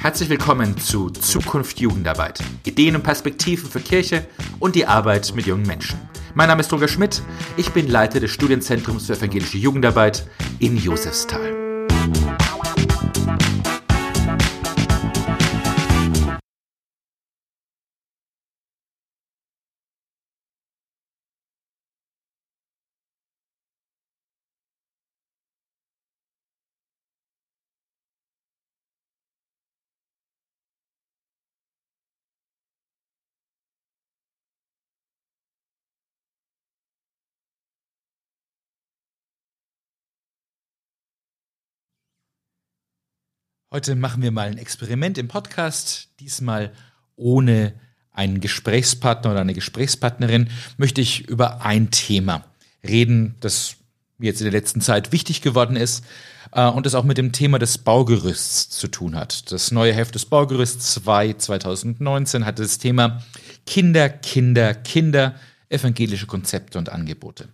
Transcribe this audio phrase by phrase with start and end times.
[0.00, 2.38] Herzlich willkommen zu Zukunft Jugendarbeit.
[2.64, 4.24] Ideen und Perspektiven für Kirche
[4.60, 5.98] und die Arbeit mit jungen Menschen.
[6.34, 7.20] Mein Name ist Roger Schmidt.
[7.56, 10.24] Ich bin Leiter des Studienzentrums für evangelische Jugendarbeit
[10.60, 11.57] in Josefsthal.
[43.70, 46.08] Heute machen wir mal ein Experiment im Podcast.
[46.20, 46.72] Diesmal
[47.16, 47.74] ohne
[48.12, 52.46] einen Gesprächspartner oder eine Gesprächspartnerin möchte ich über ein Thema
[52.82, 53.76] reden, das
[54.18, 56.02] jetzt in der letzten Zeit wichtig geworden ist
[56.52, 59.52] äh, und das auch mit dem Thema des Baugerüsts zu tun hat.
[59.52, 63.22] Das neue Heft des Baugerüsts 2 2019 hatte das Thema
[63.66, 65.34] Kinder, Kinder, Kinder,
[65.68, 67.50] evangelische Konzepte und Angebote.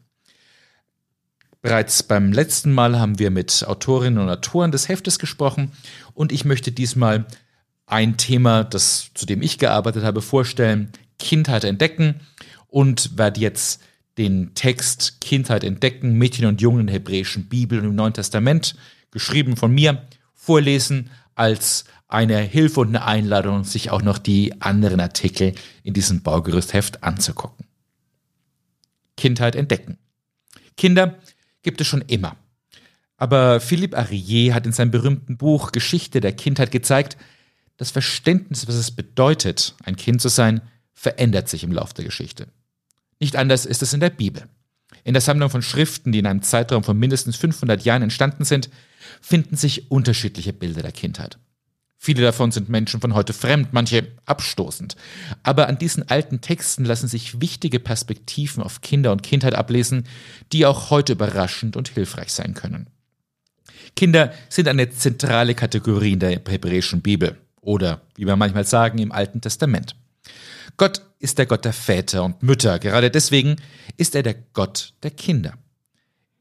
[1.65, 5.73] Bereits beim letzten Mal haben wir mit Autorinnen und Autoren des Heftes gesprochen
[6.13, 7.25] und ich möchte diesmal
[7.87, 12.21] ein Thema, das, zu dem ich gearbeitet habe, vorstellen, Kindheit entdecken
[12.69, 13.81] und werde jetzt
[14.19, 18.77] den Text Kindheit entdecken, Mädchen und Jungen in der hebräischen Bibel und im Neuen Testament,
[19.11, 20.03] geschrieben von mir,
[20.35, 26.21] vorlesen als eine Hilfe und eine Einladung, sich auch noch die anderen Artikel in diesem
[26.23, 27.65] Baugerüstheft anzugucken.
[29.17, 29.97] Kindheit entdecken.
[30.77, 31.17] Kinder
[31.65, 32.37] gibt es schon immer.
[33.17, 37.17] Aber Philippe Arié hat in seinem berühmten Buch Geschichte der Kindheit gezeigt,
[37.77, 40.61] das Verständnis, was es bedeutet, ein Kind zu sein,
[40.93, 42.47] verändert sich im Laufe der Geschichte.
[43.19, 44.45] Nicht anders ist es in der Bibel.
[45.03, 48.71] In der Sammlung von Schriften, die in einem Zeitraum von mindestens 500 Jahren entstanden sind,
[49.21, 51.39] finden sich unterschiedliche Bilder der Kindheit.
[52.05, 54.95] Viele davon sind Menschen von heute fremd, manche abstoßend.
[55.43, 60.05] Aber an diesen alten Texten lassen sich wichtige Perspektiven auf Kinder und Kindheit ablesen,
[60.53, 62.91] die auch heute überraschend und hilfreich sein können.
[63.97, 69.11] Kinder sind eine zentrale Kategorie in der hebräischen Bibel oder, wie wir manchmal sagen, im
[69.11, 69.97] Alten Testament.
[70.77, 72.79] Gott ist der Gott der Väter und Mütter.
[72.81, 73.57] Gerade deswegen
[73.97, 75.55] ist er der Gott der Kinder.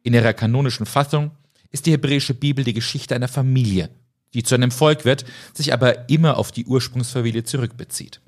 [0.01, 1.31] In ihrer kanonischen Fassung
[1.71, 3.89] ist die hebräische Bibel die Geschichte einer Familie,
[4.33, 8.21] die zu einem Volk wird, sich aber immer auf die Ursprungsfamilie zurückbezieht.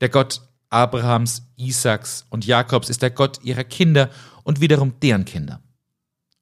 [0.00, 4.08] Der Gott Abrahams, Isaaks und Jakobs ist der Gott ihrer Kinder
[4.44, 5.60] und wiederum deren Kinder.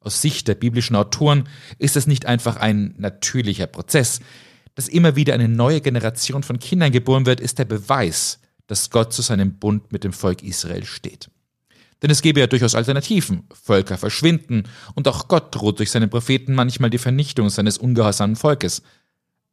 [0.00, 1.48] Aus Sicht der biblischen Autoren
[1.78, 4.20] ist es nicht einfach ein natürlicher Prozess.
[4.74, 9.12] Dass immer wieder eine neue Generation von Kindern geboren wird, ist der Beweis, dass Gott
[9.12, 11.30] zu seinem Bund mit dem Volk Israel steht.
[12.02, 13.48] Denn es gäbe ja durchaus Alternativen.
[13.52, 14.64] Völker verschwinden
[14.94, 18.82] und auch Gott droht durch seine Propheten manchmal die Vernichtung seines ungehorsamen Volkes.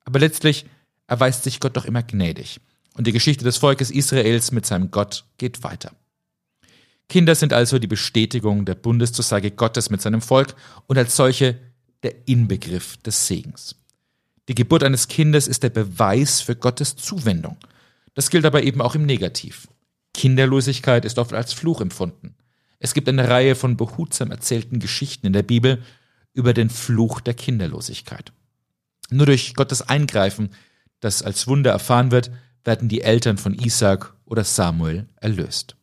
[0.06, 0.66] Aber letztlich
[1.08, 2.62] erweist sich Gott doch immer gnädig.
[2.94, 5.92] Und die Geschichte des Volkes Israels mit seinem Gott geht weiter.
[7.10, 10.56] Kinder sind also die Bestätigung der Bundeszusage Gottes mit seinem Volk
[10.88, 11.60] und als solche
[12.04, 13.76] der Inbegriff des Segens.
[14.48, 17.58] Die Geburt eines Kindes ist der Beweis für Gottes Zuwendung.
[18.14, 19.68] Das gilt aber eben auch im Negativ.
[20.14, 22.36] Kinderlosigkeit ist oft als Fluch empfunden.
[22.80, 25.84] Es gibt eine Reihe von behutsam erzählten Geschichten in der Bibel
[26.34, 28.32] über den Fluch der Kinderlosigkeit.
[29.10, 30.50] Nur durch Gottes Eingreifen,
[31.00, 32.32] das als Wunder erfahren wird,
[32.64, 35.76] werden die Eltern von Isaac oder Samuel erlöst.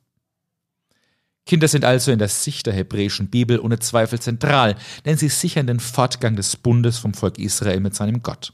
[1.45, 5.67] Kinder sind also in der Sicht der hebräischen Bibel ohne Zweifel zentral, denn sie sichern
[5.67, 8.53] den Fortgang des Bundes vom Volk Israel mit seinem Gott.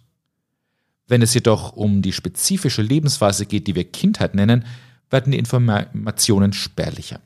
[1.07, 4.65] Wenn es jedoch um die spezifische Lebensphase geht, die wir Kindheit nennen,
[5.11, 7.21] werden die Informationen spärlicher.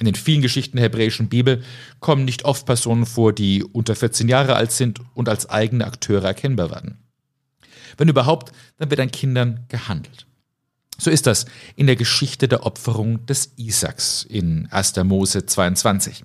[0.00, 1.62] In den vielen Geschichten der hebräischen Bibel
[2.00, 6.24] kommen nicht oft Personen vor, die unter 14 Jahre alt sind und als eigene Akteure
[6.24, 6.96] erkennbar werden.
[7.98, 10.26] Wenn überhaupt, dann wird an Kindern gehandelt.
[10.96, 11.44] So ist das
[11.76, 14.96] in der Geschichte der Opferung des Isaaks in 1.
[15.04, 16.24] Mose 22.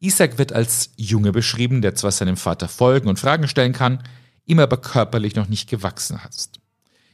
[0.00, 4.02] Isaac wird als Junge beschrieben, der zwar seinem Vater folgen und Fragen stellen kann,
[4.46, 6.58] ihm aber körperlich noch nicht gewachsen ist.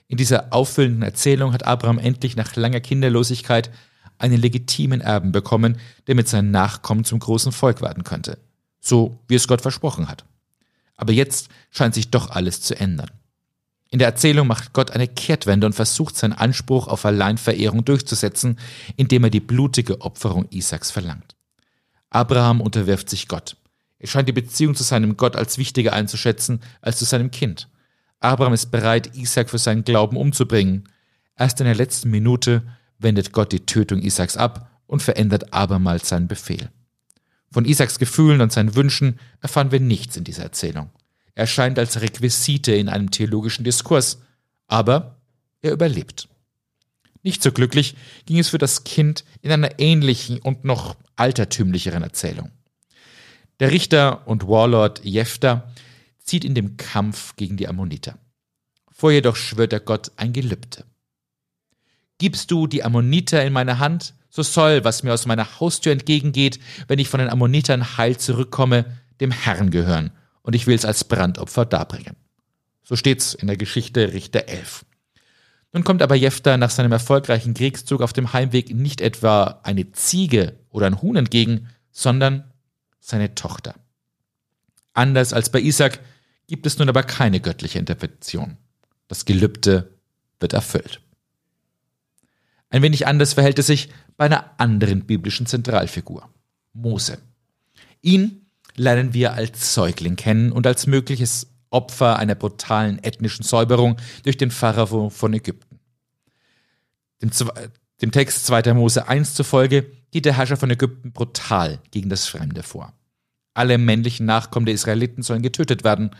[0.08, 3.70] In dieser auffüllenden Erzählung hat Abraham endlich nach langer Kinderlosigkeit
[4.18, 8.38] einen legitimen Erben bekommen, der mit seinen Nachkommen zum großen Volk werden könnte.
[8.80, 10.24] So wie es Gott versprochen hat.
[10.96, 13.10] Aber jetzt scheint sich doch alles zu ändern.
[13.88, 18.58] In der Erzählung macht Gott eine Kehrtwende und versucht seinen Anspruch auf Alleinverehrung durchzusetzen,
[18.96, 21.36] indem er die blutige Opferung Isaaks verlangt.
[22.10, 23.56] Abraham unterwirft sich Gott.
[23.98, 27.68] Er scheint die Beziehung zu seinem Gott als wichtiger einzuschätzen als zu seinem Kind.
[28.20, 30.88] Abraham ist bereit, Isaak für seinen Glauben umzubringen.
[31.36, 32.62] Erst in der letzten Minute
[32.98, 36.70] wendet Gott die Tötung Isaaks ab und verändert abermals seinen Befehl.
[37.50, 40.90] Von Isaaks Gefühlen und seinen Wünschen erfahren wir nichts in dieser Erzählung.
[41.34, 44.19] Er scheint als Requisite in einem theologischen Diskurs,
[44.69, 45.20] Aber
[45.62, 46.28] er überlebt.
[47.22, 52.50] Nicht so glücklich ging es für das Kind in einer ähnlichen und noch altertümlicheren Erzählung.
[53.58, 55.72] Der Richter und Warlord Jephtha
[56.19, 58.19] zieht in dem Kampf gegen die Ammoniter.
[58.92, 60.84] Vorher jedoch schwört er Gott ein Gelübde.
[62.18, 66.60] Gibst du die Ammoniter in meine Hand, so soll, was mir aus meiner Haustür entgegengeht,
[66.88, 68.84] wenn ich von den Ammonitern heil zurückkomme,
[69.20, 70.10] dem Herrn gehören,
[70.42, 72.16] und ich will es als Brandopfer darbringen.
[72.84, 74.84] So steht's in der Geschichte Richter 11.
[75.72, 80.58] Nun kommt aber Jephtha nach seinem erfolgreichen Kriegszug auf dem Heimweg nicht etwa eine Ziege
[80.70, 82.44] oder ein Huhn entgegen, sondern
[83.00, 83.74] seine Tochter.
[84.94, 86.00] Anders als bei Isaac
[86.46, 88.56] gibt es nun aber keine göttliche Intervention.
[89.08, 89.90] Das Gelübde
[90.40, 91.00] wird erfüllt.
[92.70, 96.28] Ein wenig anders verhält es sich bei einer anderen biblischen Zentralfigur,
[96.72, 97.18] Mose.
[98.02, 98.46] Ihn
[98.76, 104.50] lernen wir als Säugling kennen und als mögliches Opfer einer brutalen ethnischen Säuberung durch den
[104.50, 105.80] Pharao von Ägypten.
[107.22, 107.30] Dem,
[108.02, 108.74] dem Text 2.
[108.74, 112.92] Mose 1 zufolge geht der Herrscher von Ägypten brutal gegen das Fremde vor.
[113.54, 116.10] Alle männlichen Nachkommen der Israeliten sollen getötet werden,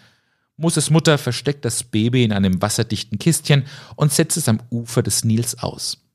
[0.59, 3.65] Moses Mutter versteckt das Baby in einem wasserdichten Kistchen
[3.95, 6.06] und setzt es am Ufer des Nils aus.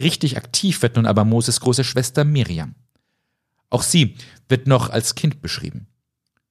[0.00, 2.74] Richtig aktiv wird nun aber Moses große Schwester Miriam.
[3.70, 4.16] Auch sie
[4.48, 5.86] wird noch als Kind beschrieben.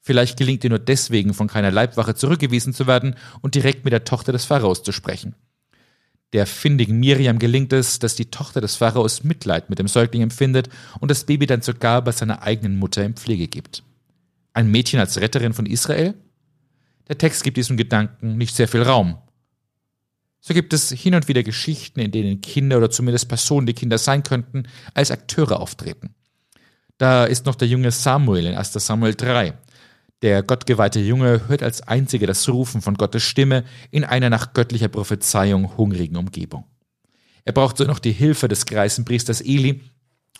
[0.01, 4.03] Vielleicht gelingt ihr nur deswegen, von keiner Leibwache zurückgewiesen zu werden und direkt mit der
[4.03, 5.36] Tochter des Pharaos zu sprechen.
[6.33, 10.69] Der findigen Miriam gelingt es, dass die Tochter des Pharaos Mitleid mit dem Säugling empfindet
[11.00, 13.83] und das Baby dann sogar bei seiner eigenen Mutter in Pflege gibt.
[14.53, 16.13] Ein Mädchen als Retterin von Israel?
[17.07, 19.18] Der Text gibt diesem Gedanken nicht sehr viel Raum.
[20.47, 23.97] So gibt es hin und wieder Geschichten, in denen Kinder oder zumindest Personen, die Kinder
[23.97, 26.13] sein könnten, als Akteure auftreten.
[27.00, 28.74] Da ist noch der junge Samuel in 1.
[28.74, 29.57] Samuel 3.
[30.21, 34.88] Der gottgeweihte Junge hört als einziger das Rufen von Gottes Stimme in einer nach göttlicher
[34.88, 36.65] Prophezeiung hungrigen Umgebung.
[37.44, 39.81] Er braucht so noch die Hilfe des greisen Priesters Eli,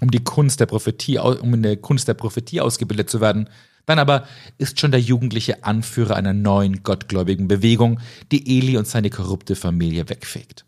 [0.02, 3.50] um die Kunst der Prophetie, um in der Kunst der Prophetie ausgebildet zu werden,
[3.86, 4.28] dann aber
[4.58, 8.00] ist schon der jugendliche Anführer einer neuen gottgläubigen Bewegung,
[8.32, 10.66] die Eli und seine korrupte Familie wegfegt.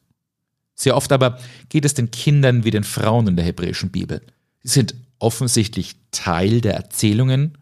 [0.75, 4.22] Sehr oft aber geht es den Kindern wie den Frauen in der hebräischen Bibel.
[4.62, 7.58] Sie sind offensichtlich Teil der Erzählungen,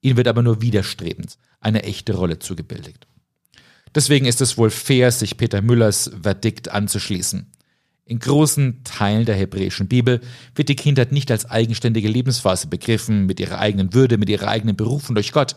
[0.00, 3.06] ihnen wird aber nur widerstrebend eine echte Rolle zugebildet.
[3.94, 7.52] Deswegen ist es wohl fair, sich Peter Müllers Verdikt anzuschließen.
[8.04, 10.20] In großen Teilen der hebräischen Bibel
[10.54, 14.76] wird die Kindheit nicht als eigenständige Lebensphase begriffen, mit ihrer eigenen Würde, mit ihrer eigenen
[14.76, 15.56] Berufung durch Gott.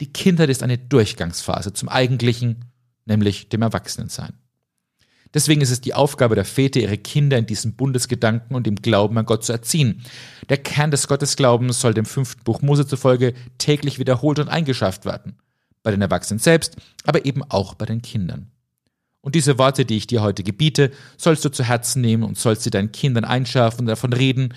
[0.00, 2.64] Die Kindheit ist eine Durchgangsphase zum Eigentlichen,
[3.04, 4.34] nämlich dem Erwachsenensein.
[5.34, 9.16] Deswegen ist es die Aufgabe der Väter, ihre Kinder in diesem Bundesgedanken und im Glauben
[9.18, 10.04] an Gott zu erziehen.
[10.48, 15.38] Der Kern des Gottesglaubens soll dem fünften Buch Mose zufolge täglich wiederholt und eingeschafft werden.
[15.82, 18.51] Bei den Erwachsenen selbst, aber eben auch bei den Kindern.
[19.22, 22.64] Und diese Worte, die ich dir heute gebiete, sollst du zu Herzen nehmen und sollst
[22.64, 24.52] sie deinen Kindern einschärfen und davon reden,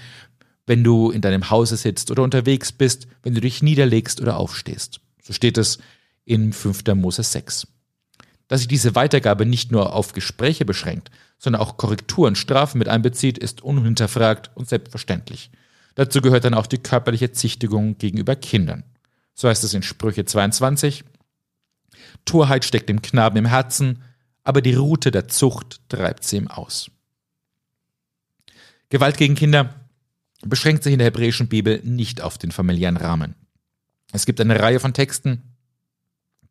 [0.66, 5.00] wenn du in deinem Hause sitzt oder unterwegs bist, wenn du dich niederlegst oder aufstehst.
[5.22, 5.78] So steht es
[6.26, 6.84] in 5.
[6.96, 7.68] Mose 6.
[8.48, 13.38] Dass sich diese Weitergabe nicht nur auf Gespräche beschränkt, sondern auch Korrekturen, Strafen mit einbezieht,
[13.38, 15.52] ist unhinterfragt und selbstverständlich.
[15.94, 18.84] Dazu gehört dann auch die körperliche Zichtigung gegenüber Kindern.
[19.36, 21.04] So heißt es in Sprüche 22.
[22.26, 24.04] Torheit steckt dem Knaben im Herzen,
[24.46, 26.90] aber die Rute der Zucht treibt sie ihm aus.
[28.90, 29.76] Gewalt gegen Kinder
[30.42, 33.36] beschränkt sich in der hebräischen Bibel nicht auf den familiären Rahmen.
[34.14, 35.42] Es gibt eine Reihe von Texten,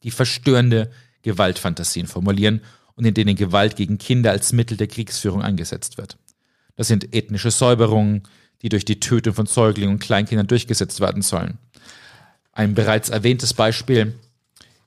[0.03, 0.91] die verstörende
[1.23, 2.61] Gewaltfantasien formulieren
[2.97, 6.19] und in denen Gewalt gegen Kinder als Mittel der Kriegsführung eingesetzt wird.
[6.77, 8.25] Das sind ethnische Säuberungen,
[8.63, 11.59] die durch die Tötung von Säuglingen und Kleinkindern durchgesetzt werden sollen.
[12.53, 14.15] Ein bereits erwähntes Beispiel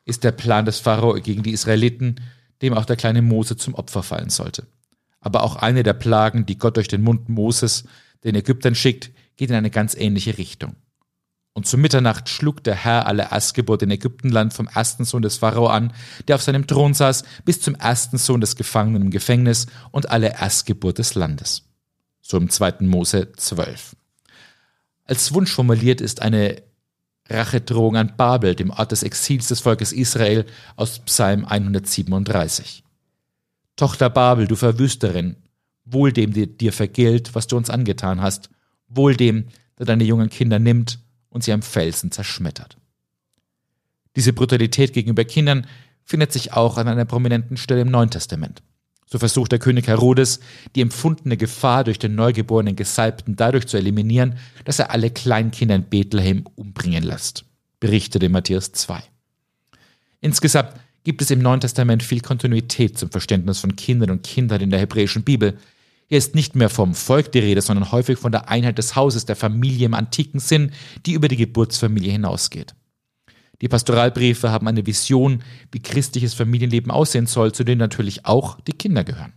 [0.03, 2.19] ist der Plan des Pharao gegen die Israeliten,
[2.61, 4.67] dem auch der kleine Mose zum Opfer fallen sollte.
[5.19, 7.85] Aber auch eine der Plagen, die Gott durch den Mund Moses
[8.23, 10.75] den Ägyptern schickt, geht in eine ganz ähnliche Richtung.
[11.53, 15.67] Und zu Mitternacht schlug der Herr alle Erstgeburt in Ägyptenland vom ersten Sohn des Pharao
[15.67, 15.91] an,
[16.27, 20.39] der auf seinem Thron saß, bis zum ersten Sohn des Gefangenen im Gefängnis und alle
[20.39, 21.63] Erstgeburt des Landes.
[22.21, 23.95] So im zweiten Mose 12.
[25.05, 26.61] Als Wunsch formuliert ist eine
[27.29, 32.83] Rachedrohung an Babel, dem Ort des Exils des Volkes Israel aus Psalm 137.
[33.75, 35.35] Tochter Babel, du Verwüsterin,
[35.85, 38.49] wohl dem, der dir vergilt, was du uns angetan hast,
[38.87, 39.45] wohl dem,
[39.77, 42.77] der deine jungen Kinder nimmt und sie am Felsen zerschmettert.
[44.15, 45.67] Diese Brutalität gegenüber Kindern
[46.03, 48.63] findet sich auch an einer prominenten Stelle im Neuen Testament.
[49.09, 50.41] So versucht der König Herodes,
[50.75, 54.35] die empfundene Gefahr durch den neugeborenen Gesalbten dadurch zu eliminieren,
[54.65, 57.45] dass er alle Kleinkinder in Bethlehem umbringen lässt.
[57.79, 59.01] Berichtet in Matthäus 2.
[60.19, 60.73] Insgesamt
[61.05, 64.79] gibt es im Neuen Testament viel Kontinuität zum Verständnis von Kindern und Kindern in der
[64.81, 65.57] hebräischen Bibel.
[66.07, 69.25] Hier ist nicht mehr vom Volk die Rede, sondern häufig von der Einheit des Hauses,
[69.25, 70.71] der Familie im antiken Sinn,
[71.05, 72.75] die über die Geburtsfamilie hinausgeht.
[73.61, 78.73] Die Pastoralbriefe haben eine Vision, wie christliches Familienleben aussehen soll, zu denen natürlich auch die
[78.73, 79.33] Kinder gehören.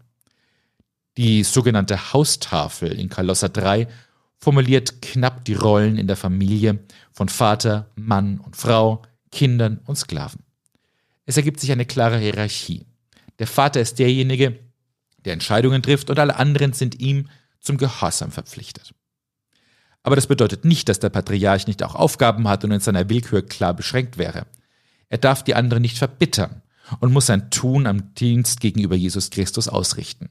[1.17, 3.89] Die sogenannte Haustafel in Kolosser 3
[4.39, 6.79] formuliert knapp die Rollen in der Familie
[7.13, 10.43] von Vater, Mann und Frau, Kindern und Sklaven.
[11.27, 12.87] Es ergibt sich eine klare Hierarchie.
[13.39, 14.59] Der Vater ist derjenige,
[15.25, 17.29] der Entscheidungen trifft und alle anderen sind ihm
[17.61, 18.95] zum Gehorsam verpflichtet.
[20.03, 23.43] Aber das bedeutet nicht, dass der Patriarch nicht auch Aufgaben hat und in seiner Willkür
[23.47, 24.47] klar beschränkt wäre.
[25.09, 26.63] Er darf die anderen nicht verbittern
[27.01, 30.31] und muss sein Tun am Dienst gegenüber Jesus Christus ausrichten.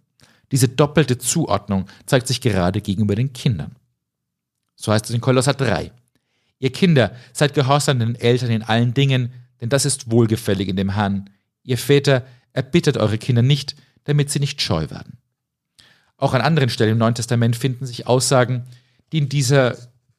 [0.52, 3.76] Diese doppelte Zuordnung zeigt sich gerade gegenüber den Kindern.
[4.76, 5.92] So heißt es in Kolosser 3.
[6.58, 10.96] Ihr Kinder, seid gehorsam den Eltern in allen Dingen, denn das ist wohlgefällig in dem
[10.96, 11.30] Herrn.
[11.64, 15.18] Ihr Väter, erbittet eure Kinder nicht, damit sie nicht scheu werden.
[16.18, 18.64] Auch an anderen Stellen im Neuen Testament finden sich Aussagen,
[19.12, 19.78] die in, dieser,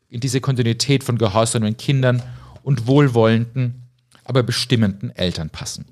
[0.08, 2.22] in diese Kontinuität von gehorsamen Kindern
[2.62, 3.82] und wohlwollenden,
[4.24, 5.86] aber bestimmenden Eltern passen.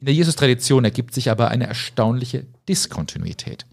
[0.00, 3.66] In der Jesus-Tradition ergibt sich aber eine erstaunliche Diskontinuität.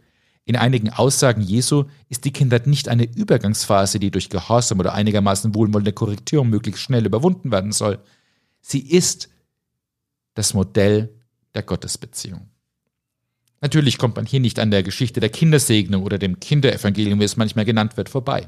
[0.46, 5.56] In einigen Aussagen Jesu ist die Kindheit nicht eine Übergangsphase, die durch Gehorsam oder einigermaßen
[5.56, 8.00] wohlwollende Korrektur möglichst schnell überwunden werden soll.
[8.62, 9.30] Sie ist
[10.36, 11.14] das Modell
[11.56, 12.50] der Gottesbeziehung.
[13.66, 17.36] Natürlich kommt man hier nicht an der Geschichte der Kindersegnung oder dem Kinderevangelium, wie es
[17.36, 18.48] manchmal genannt wird, vorbei.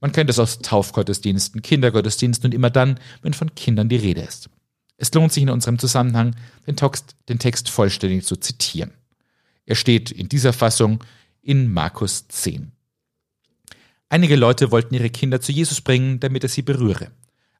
[0.00, 4.48] Man kennt es aus Taufgottesdiensten, Kindergottesdiensten und immer dann, wenn von Kindern die Rede ist.
[4.96, 6.34] Es lohnt sich in unserem Zusammenhang,
[6.66, 8.92] den Text, den Text vollständig zu zitieren.
[9.66, 11.04] Er steht in dieser Fassung
[11.42, 12.72] in Markus 10.
[14.08, 17.10] Einige Leute wollten ihre Kinder zu Jesus bringen, damit er sie berühre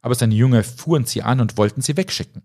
[0.00, 2.42] aber seine Jünger fuhren sie an und wollten sie wegschicken.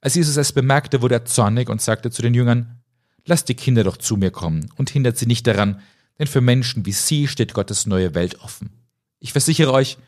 [0.00, 2.81] Als Jesus es bemerkte, wurde er zornig und sagte zu den Jüngern,
[3.24, 5.80] Lasst die Kinder doch zu mir kommen und hindert sie nicht daran,
[6.18, 8.70] denn für Menschen wie sie steht Gottes neue Welt offen.
[9.18, 9.98] Ich versichere euch,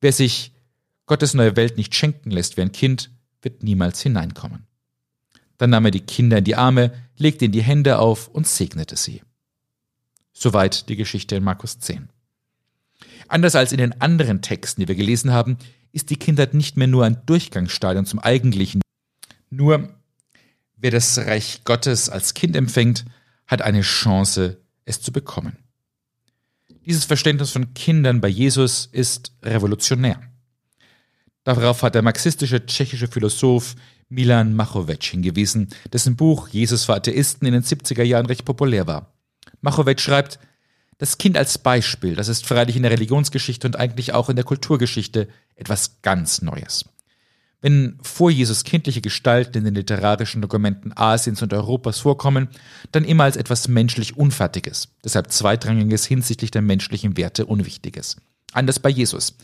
[0.00, 0.52] wer sich
[1.06, 3.10] Gottes neue Welt nicht schenken lässt wie ein Kind,
[3.42, 4.66] wird niemals hineinkommen.
[5.58, 8.96] Dann nahm er die Kinder in die Arme, legte ihnen die Hände auf und segnete
[8.96, 9.22] sie.
[10.32, 12.08] Soweit die Geschichte in Markus 10.
[13.28, 15.58] Anders als in den anderen Texten, die wir gelesen haben,
[15.92, 18.80] ist die Kindheit nicht mehr nur ein Durchgangsstadion zum Eigentlichen.
[19.50, 19.94] Nur
[20.80, 23.04] wer das Reich Gottes als Kind empfängt,
[23.46, 25.56] hat eine Chance, es zu bekommen.
[26.86, 30.20] Dieses Verständnis von Kindern bei Jesus ist revolutionär.
[31.44, 33.74] Darauf hat der marxistische tschechische Philosoph
[34.08, 39.12] Milan Machowetsch hingewiesen, dessen Buch Jesus für Atheisten in den 70er Jahren recht populär war.
[39.60, 40.38] Machowetsch schreibt,
[40.98, 44.44] das Kind als Beispiel, das ist freilich in der Religionsgeschichte und eigentlich auch in der
[44.44, 46.84] Kulturgeschichte etwas ganz Neues.
[47.60, 52.48] Wenn vor Jesus kindliche Gestalten in den literarischen Dokumenten Asiens und Europas vorkommen,
[52.90, 58.16] dann immer als etwas menschlich Unfertiges, deshalb zweitrangiges hinsichtlich der menschlichen Werte Unwichtiges.
[58.52, 59.36] Anders bei Jesus.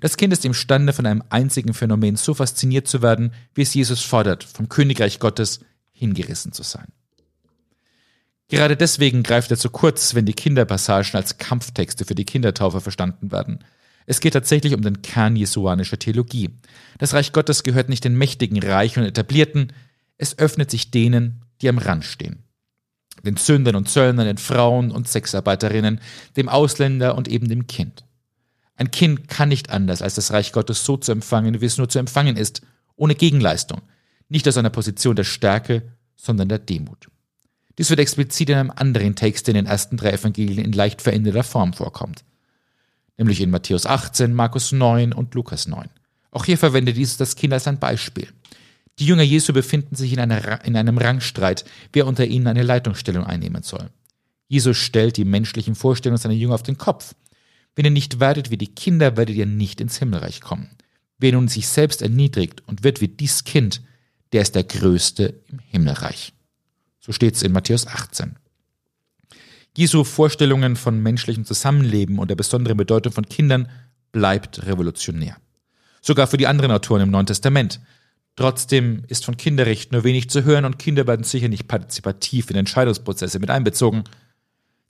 [0.00, 4.02] Das Kind ist imstande, von einem einzigen Phänomen so fasziniert zu werden, wie es Jesus
[4.02, 5.60] fordert, vom Königreich Gottes
[5.92, 6.86] hingerissen zu sein.
[8.48, 13.32] Gerade deswegen greift er zu kurz, wenn die Kinderpassagen als Kampftexte für die Kindertaufe verstanden
[13.32, 13.64] werden.
[14.06, 16.50] Es geht tatsächlich um den Kern jesuanischer Theologie.
[16.98, 19.72] Das Reich Gottes gehört nicht den mächtigen, reichen und etablierten,
[20.18, 22.44] es öffnet sich denen, die am Rand stehen.
[23.24, 26.00] Den Sündern und Zöllnern, den Frauen und Sexarbeiterinnen,
[26.36, 28.04] dem Ausländer und eben dem Kind.
[28.76, 31.88] Ein Kind kann nicht anders, als das Reich Gottes so zu empfangen, wie es nur
[31.88, 32.60] zu empfangen ist,
[32.96, 33.82] ohne Gegenleistung,
[34.28, 35.82] nicht aus einer Position der Stärke,
[36.16, 37.08] sondern der Demut.
[37.78, 41.42] Dies wird explizit in einem anderen Text in den ersten drei Evangelien in leicht veränderter
[41.42, 42.24] Form vorkommt.
[43.16, 45.88] Nämlich in Matthäus 18, Markus 9 und Lukas 9.
[46.30, 48.28] Auch hier verwendet Jesus das Kind als ein Beispiel.
[48.98, 53.24] Die Jünger Jesu befinden sich in, einer, in einem Rangstreit, wer unter ihnen eine Leitungsstellung
[53.24, 53.90] einnehmen soll.
[54.48, 57.14] Jesus stellt die menschlichen Vorstellungen seiner Jünger auf den Kopf.
[57.74, 60.70] Wenn ihr nicht werdet wie die Kinder, werdet ihr nicht ins Himmelreich kommen.
[61.18, 63.82] Wer nun sich selbst erniedrigt und wird wie dies Kind,
[64.32, 66.32] der ist der Größte im Himmelreich.
[67.00, 68.36] So steht es in Matthäus 18.
[69.76, 73.68] Jesu Vorstellungen von menschlichem Zusammenleben und der besonderen Bedeutung von Kindern
[74.12, 75.36] bleibt revolutionär.
[76.00, 77.80] Sogar für die anderen Autoren im Neuen Testament.
[78.36, 82.56] Trotzdem ist von Kinderrecht nur wenig zu hören und Kinder werden sicher nicht partizipativ in
[82.56, 84.04] Entscheidungsprozesse mit einbezogen.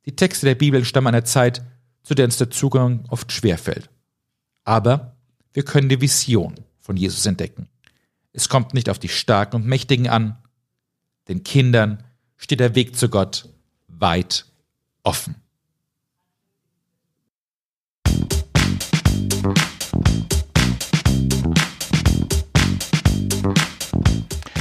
[0.04, 1.62] Die Texte der Bibel stammen einer Zeit,
[2.02, 3.88] zu der uns der Zugang oft schwerfällt.
[4.64, 5.16] Aber
[5.54, 7.68] wir können die Vision von Jesus entdecken.
[8.34, 10.36] Es kommt nicht auf die Starken und Mächtigen an,
[11.28, 12.02] den Kindern
[12.36, 13.48] steht der Weg zu Gott
[13.88, 14.44] weit
[15.04, 15.36] offen.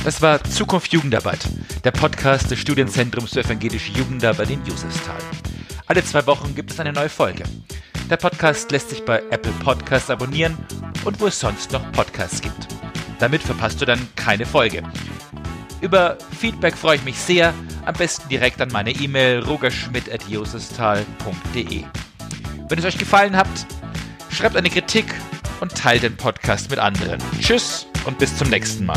[0.04, 1.40] Das war Zukunft Jugendarbeit,
[1.86, 5.18] der Podcast des Studienzentrums für evangelische Jugendarbeit in Josefsthal.
[5.86, 7.44] Alle zwei Wochen gibt es eine neue Folge.
[8.10, 10.58] Der Podcast lässt sich bei Apple Podcasts abonnieren
[11.06, 12.68] und wo es sonst noch Podcasts gibt.
[13.20, 14.84] Damit verpasst du dann keine Folge.
[15.84, 17.54] Über Feedback freue ich mich sehr,
[17.86, 21.84] am besten direkt an meine E-Mail rogerschmidt.josefsthal.de.
[22.70, 23.50] Wenn es euch gefallen hat,
[24.30, 25.14] schreibt eine Kritik
[25.60, 27.20] und teilt den Podcast mit anderen.
[27.42, 28.96] Tschüss und bis zum nächsten Mal.